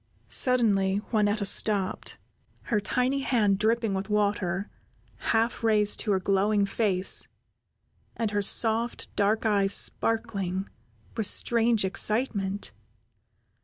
[0.27, 2.17] Suddenly Juanetta stopped,
[2.63, 4.67] her tiny hand dripping with water,
[5.15, 7.27] half raised to her glowing face,
[8.17, 10.67] and her soft, dark eyes sparkling
[11.15, 12.71] with strange excitement.